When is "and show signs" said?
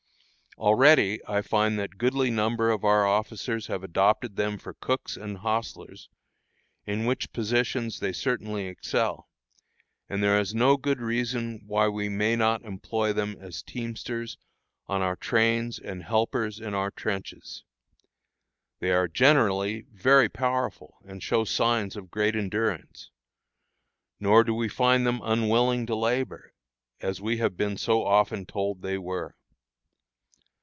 21.05-21.95